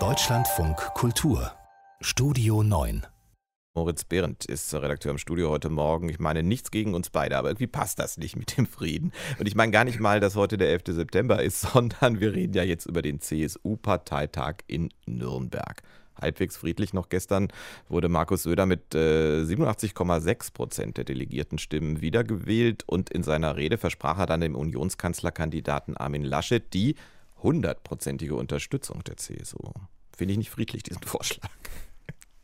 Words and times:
Deutschlandfunk 0.00 0.76
Kultur 0.94 1.52
Studio 2.00 2.64
9 2.64 3.06
Moritz 3.76 4.02
Behrendt 4.02 4.44
ist 4.46 4.74
Redakteur 4.74 5.12
im 5.12 5.18
Studio 5.18 5.50
heute 5.50 5.70
Morgen. 5.70 6.08
Ich 6.08 6.18
meine, 6.18 6.42
nichts 6.42 6.72
gegen 6.72 6.94
uns 6.94 7.10
beide, 7.10 7.36
aber 7.36 7.50
irgendwie 7.50 7.68
passt 7.68 8.00
das 8.00 8.16
nicht 8.16 8.34
mit 8.34 8.56
dem 8.58 8.66
Frieden. 8.66 9.12
Und 9.38 9.46
ich 9.46 9.54
meine 9.54 9.70
gar 9.70 9.84
nicht 9.84 10.00
mal, 10.00 10.18
dass 10.18 10.34
heute 10.34 10.56
der 10.56 10.70
11. 10.70 10.82
September 10.88 11.40
ist, 11.40 11.60
sondern 11.72 12.18
wir 12.18 12.34
reden 12.34 12.54
ja 12.54 12.64
jetzt 12.64 12.86
über 12.86 13.00
den 13.00 13.20
CSU-Parteitag 13.20 14.56
in 14.66 14.88
Nürnberg. 15.06 15.80
Halbwegs 16.20 16.56
friedlich 16.56 16.94
noch 16.94 17.08
gestern 17.08 17.46
wurde 17.88 18.08
Markus 18.08 18.42
Söder 18.42 18.66
mit 18.66 18.92
äh, 18.96 19.42
87,6 19.42 20.52
Prozent 20.52 20.96
der 20.96 21.04
Delegiertenstimmen 21.04 22.00
wiedergewählt 22.00 22.82
und 22.88 23.10
in 23.10 23.22
seiner 23.22 23.56
Rede 23.56 23.78
versprach 23.78 24.18
er 24.18 24.26
dann 24.26 24.40
dem 24.40 24.56
Unionskanzlerkandidaten 24.56 25.96
Armin 25.96 26.24
Laschet 26.24 26.74
die 26.74 26.96
hundertprozentige 27.44 28.34
Unterstützung 28.34 29.04
der 29.04 29.16
CSU. 29.18 29.70
Finde 30.16 30.32
ich 30.32 30.38
nicht 30.38 30.50
friedlich, 30.50 30.82
diesen 30.82 31.02
Vorschlag. 31.02 31.50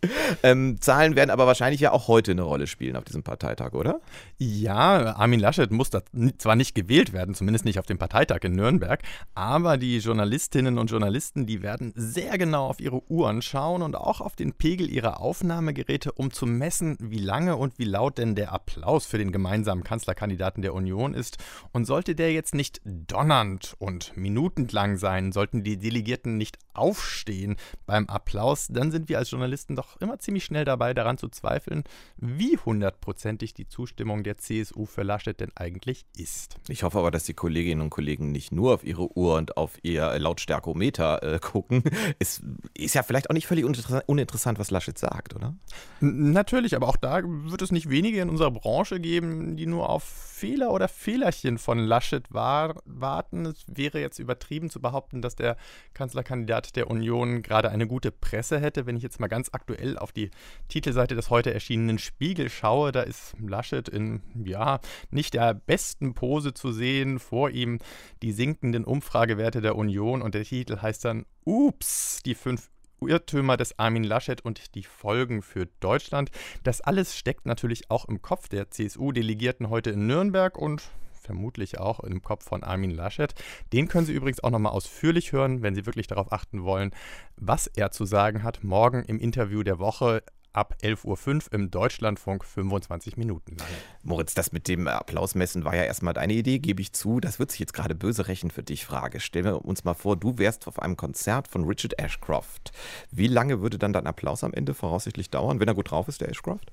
Ähm, 0.42 0.80
Zahlen 0.80 1.16
werden 1.16 1.30
aber 1.30 1.46
wahrscheinlich 1.46 1.80
ja 1.80 1.92
auch 1.92 2.08
heute 2.08 2.30
eine 2.30 2.42
Rolle 2.42 2.66
spielen 2.66 2.96
auf 2.96 3.04
diesem 3.04 3.22
Parteitag, 3.22 3.72
oder? 3.72 4.00
Ja, 4.38 5.16
Armin 5.16 5.40
Laschet 5.40 5.70
muss 5.70 5.90
da 5.90 6.02
zwar 6.38 6.56
nicht 6.56 6.74
gewählt 6.74 7.12
werden, 7.12 7.34
zumindest 7.34 7.64
nicht 7.64 7.78
auf 7.78 7.86
dem 7.86 7.98
Parteitag 7.98 8.38
in 8.42 8.52
Nürnberg, 8.52 9.02
aber 9.34 9.76
die 9.76 9.98
Journalistinnen 9.98 10.78
und 10.78 10.90
Journalisten, 10.90 11.46
die 11.46 11.62
werden 11.62 11.92
sehr 11.96 12.38
genau 12.38 12.66
auf 12.66 12.80
ihre 12.80 13.02
Uhren 13.10 13.42
schauen 13.42 13.82
und 13.82 13.96
auch 13.96 14.20
auf 14.20 14.36
den 14.36 14.52
Pegel 14.54 14.88
ihrer 14.88 15.20
Aufnahmegeräte, 15.20 16.12
um 16.12 16.30
zu 16.30 16.46
messen, 16.46 16.96
wie 17.00 17.18
lange 17.18 17.56
und 17.56 17.78
wie 17.78 17.84
laut 17.84 18.18
denn 18.18 18.34
der 18.34 18.52
Applaus 18.52 19.06
für 19.06 19.18
den 19.18 19.32
gemeinsamen 19.32 19.84
Kanzlerkandidaten 19.84 20.62
der 20.62 20.74
Union 20.74 21.12
ist. 21.12 21.38
Und 21.72 21.84
sollte 21.84 22.14
der 22.14 22.32
jetzt 22.32 22.54
nicht 22.54 22.80
donnernd 22.84 23.74
und 23.78 24.16
minutenlang 24.16 24.96
sein, 24.96 25.32
sollten 25.32 25.64
die 25.64 25.76
Delegierten 25.76 26.38
nicht 26.38 26.58
aufstehen 26.72 27.56
beim 27.86 28.06
Applaus, 28.06 28.68
dann 28.70 28.90
sind 28.90 29.08
wir 29.08 29.18
als 29.18 29.30
Journalisten 29.30 29.76
doch 29.76 29.89
immer 29.98 30.18
ziemlich 30.18 30.44
schnell 30.44 30.64
dabei, 30.64 30.94
daran 30.94 31.18
zu 31.18 31.28
zweifeln, 31.28 31.84
wie 32.16 32.56
hundertprozentig 32.56 33.54
die 33.54 33.66
Zustimmung 33.66 34.22
der 34.22 34.38
CSU 34.38 34.86
für 34.86 35.02
Laschet 35.02 35.40
denn 35.40 35.52
eigentlich 35.54 36.04
ist. 36.16 36.56
Ich 36.68 36.82
hoffe 36.82 36.98
aber, 36.98 37.10
dass 37.10 37.24
die 37.24 37.34
Kolleginnen 37.34 37.80
und 37.80 37.90
Kollegen 37.90 38.32
nicht 38.32 38.52
nur 38.52 38.74
auf 38.74 38.84
ihre 38.84 39.16
Uhr 39.16 39.36
und 39.36 39.56
auf 39.56 39.78
ihr 39.82 40.18
Lautstärkometer 40.18 41.22
äh, 41.22 41.38
gucken. 41.38 41.82
Es 42.18 42.42
ist 42.74 42.94
ja 42.94 43.02
vielleicht 43.02 43.30
auch 43.30 43.34
nicht 43.34 43.46
völlig 43.46 43.64
uninteressant, 43.64 44.58
was 44.58 44.70
Laschet 44.70 44.98
sagt, 44.98 45.34
oder? 45.34 45.54
Natürlich, 46.00 46.76
aber 46.76 46.88
auch 46.88 46.96
da 46.96 47.22
wird 47.24 47.62
es 47.62 47.72
nicht 47.72 47.88
wenige 47.88 48.20
in 48.20 48.28
unserer 48.28 48.50
Branche 48.50 49.00
geben, 49.00 49.56
die 49.56 49.66
nur 49.66 49.88
auf 49.88 50.04
Fehler 50.04 50.72
oder 50.72 50.88
Fehlerchen 50.88 51.58
von 51.58 51.78
Laschet 51.78 52.32
war 52.32 52.76
warten. 52.84 53.46
Es 53.46 53.64
wäre 53.66 54.00
jetzt 54.00 54.18
übertrieben 54.18 54.70
zu 54.70 54.80
behaupten, 54.80 55.20
dass 55.20 55.36
der 55.36 55.56
Kanzlerkandidat 55.94 56.76
der 56.76 56.90
Union 56.90 57.42
gerade 57.42 57.70
eine 57.70 57.86
gute 57.86 58.10
Presse 58.10 58.58
hätte. 58.58 58.86
Wenn 58.86 58.96
ich 58.96 59.02
jetzt 59.02 59.20
mal 59.20 59.28
ganz 59.28 59.50
aktuell 59.52 59.79
auf 59.98 60.12
die 60.12 60.30
Titelseite 60.68 61.14
des 61.14 61.30
heute 61.30 61.52
erschienenen 61.52 61.98
Spiegel 61.98 62.48
schaue, 62.48 62.92
da 62.92 63.02
ist 63.02 63.34
Laschet 63.40 63.88
in, 63.88 64.22
ja, 64.44 64.80
nicht 65.10 65.34
der 65.34 65.54
besten 65.54 66.14
Pose 66.14 66.54
zu 66.54 66.72
sehen. 66.72 67.18
Vor 67.18 67.50
ihm 67.50 67.78
die 68.22 68.32
sinkenden 68.32 68.84
Umfragewerte 68.84 69.60
der 69.60 69.76
Union 69.76 70.22
und 70.22 70.34
der 70.34 70.44
Titel 70.44 70.80
heißt 70.80 71.04
dann 71.04 71.26
Ups, 71.44 72.20
die 72.24 72.34
fünf 72.34 72.70
Irrtümer 73.00 73.56
des 73.56 73.78
Armin 73.78 74.04
Laschet 74.04 74.44
und 74.44 74.74
die 74.74 74.82
Folgen 74.82 75.42
für 75.42 75.66
Deutschland. 75.80 76.30
Das 76.62 76.80
alles 76.80 77.16
steckt 77.16 77.46
natürlich 77.46 77.90
auch 77.90 78.04
im 78.06 78.22
Kopf 78.22 78.48
der 78.48 78.70
CSU-Delegierten 78.70 79.70
heute 79.70 79.90
in 79.90 80.06
Nürnberg 80.06 80.56
und 80.58 80.90
vermutlich 81.30 81.78
auch 81.78 82.00
im 82.00 82.22
Kopf 82.22 82.44
von 82.44 82.64
Armin 82.64 82.90
Laschet. 82.90 83.32
Den 83.72 83.86
können 83.86 84.04
Sie 84.04 84.12
übrigens 84.12 84.42
auch 84.42 84.50
nochmal 84.50 84.72
ausführlich 84.72 85.30
hören, 85.30 85.62
wenn 85.62 85.76
Sie 85.76 85.86
wirklich 85.86 86.08
darauf 86.08 86.32
achten 86.32 86.64
wollen, 86.64 86.90
was 87.36 87.68
er 87.68 87.92
zu 87.92 88.04
sagen 88.04 88.42
hat. 88.42 88.64
Morgen 88.64 89.04
im 89.04 89.20
Interview 89.20 89.62
der 89.62 89.78
Woche 89.78 90.24
ab 90.52 90.74
11.05 90.82 91.06
Uhr 91.06 91.52
im 91.52 91.70
Deutschlandfunk 91.70 92.44
25 92.44 93.16
Minuten 93.16 93.54
lang. 93.54 93.68
Moritz, 94.02 94.34
das 94.34 94.50
mit 94.50 94.66
dem 94.66 94.88
Applausmessen 94.88 95.64
war 95.64 95.76
ja 95.76 95.84
erstmal 95.84 96.14
deine 96.14 96.32
Idee, 96.32 96.58
gebe 96.58 96.82
ich 96.82 96.92
zu. 96.92 97.20
Das 97.20 97.38
wird 97.38 97.52
sich 97.52 97.60
jetzt 97.60 97.74
gerade 97.74 97.94
böse 97.94 98.26
rächen 98.26 98.50
für 98.50 98.64
dich. 98.64 98.84
Frage. 98.84 99.20
Stellen 99.20 99.44
wir 99.44 99.64
uns 99.64 99.84
mal 99.84 99.94
vor, 99.94 100.16
du 100.16 100.36
wärst 100.36 100.66
auf 100.66 100.80
einem 100.80 100.96
Konzert 100.96 101.46
von 101.46 101.64
Richard 101.64 101.96
Ashcroft. 102.00 102.72
Wie 103.12 103.28
lange 103.28 103.60
würde 103.60 103.78
dann 103.78 103.92
dein 103.92 104.08
Applaus 104.08 104.42
am 104.42 104.52
Ende 104.52 104.74
voraussichtlich 104.74 105.30
dauern, 105.30 105.60
wenn 105.60 105.68
er 105.68 105.74
gut 105.74 105.92
drauf 105.92 106.08
ist, 106.08 106.22
der 106.22 106.28
Ashcroft? 106.28 106.72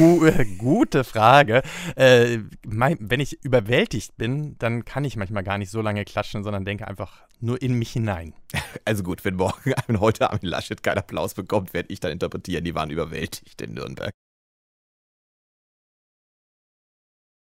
Gute 0.58 1.04
Frage. 1.04 1.62
Äh, 1.94 2.38
wenn 2.64 3.20
ich 3.20 3.44
überwältigt 3.44 4.16
bin, 4.16 4.56
dann 4.58 4.86
kann 4.86 5.04
ich 5.04 5.16
manchmal 5.16 5.42
gar 5.42 5.58
nicht 5.58 5.70
so 5.70 5.82
lange 5.82 6.06
klatschen, 6.06 6.42
sondern 6.42 6.64
denke 6.64 6.88
einfach 6.88 7.22
nur 7.38 7.60
in 7.60 7.74
mich 7.74 7.92
hinein. 7.92 8.34
Also 8.86 9.02
gut, 9.02 9.24
wenn 9.24 9.34
morgen, 9.36 9.74
wenn 9.86 10.00
heute 10.00 10.30
Armin 10.30 10.48
Laschet 10.48 10.82
keinen 10.82 10.98
Applaus 10.98 11.34
bekommt, 11.34 11.74
werde 11.74 11.92
ich 11.92 12.00
dann 12.00 12.12
interpretieren, 12.12 12.64
die 12.64 12.74
waren 12.74 12.90
überwältigt 12.90 13.60
in 13.60 13.74
Nürnberg. 13.74 14.10